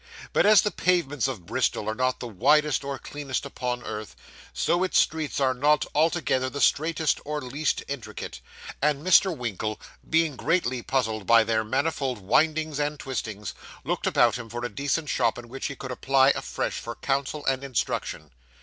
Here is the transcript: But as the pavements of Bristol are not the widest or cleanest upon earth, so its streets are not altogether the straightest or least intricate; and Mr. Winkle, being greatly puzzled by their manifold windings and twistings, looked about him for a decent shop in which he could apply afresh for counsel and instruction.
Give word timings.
But 0.33 0.47
as 0.47 0.63
the 0.63 0.71
pavements 0.71 1.27
of 1.27 1.45
Bristol 1.45 1.87
are 1.87 1.93
not 1.93 2.19
the 2.19 2.27
widest 2.27 2.83
or 2.83 2.97
cleanest 2.97 3.45
upon 3.45 3.83
earth, 3.83 4.15
so 4.51 4.83
its 4.83 4.97
streets 4.97 5.39
are 5.39 5.53
not 5.53 5.85
altogether 5.93 6.49
the 6.49 6.59
straightest 6.59 7.19
or 7.23 7.39
least 7.39 7.83
intricate; 7.87 8.41
and 8.81 9.05
Mr. 9.05 9.37
Winkle, 9.37 9.79
being 10.09 10.35
greatly 10.37 10.81
puzzled 10.81 11.27
by 11.27 11.43
their 11.43 11.63
manifold 11.63 12.17
windings 12.17 12.79
and 12.79 12.99
twistings, 12.99 13.53
looked 13.83 14.07
about 14.07 14.39
him 14.39 14.49
for 14.49 14.65
a 14.65 14.69
decent 14.69 15.07
shop 15.07 15.37
in 15.37 15.49
which 15.49 15.67
he 15.67 15.75
could 15.75 15.91
apply 15.91 16.29
afresh 16.29 16.79
for 16.79 16.95
counsel 16.95 17.45
and 17.45 17.63
instruction. 17.63 18.31